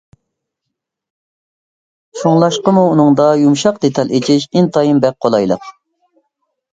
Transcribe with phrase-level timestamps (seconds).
[2.21, 5.69] شۇڭلاشقىمۇ ئۇنىڭدا يۇمشاق دېتال ئېچىش ئىنتايىن بەك قولايلىق.